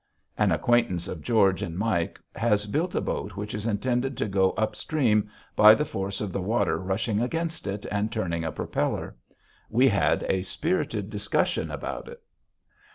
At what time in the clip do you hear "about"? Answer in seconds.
11.69-12.07